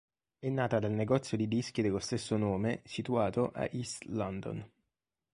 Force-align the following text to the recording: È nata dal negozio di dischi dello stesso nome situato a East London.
È 0.39 0.49
nata 0.49 0.79
dal 0.79 0.93
negozio 0.93 1.37
di 1.37 1.47
dischi 1.47 1.83
dello 1.83 1.99
stesso 1.99 2.35
nome 2.35 2.81
situato 2.85 3.51
a 3.53 3.69
East 3.71 4.05
London. 4.05 4.67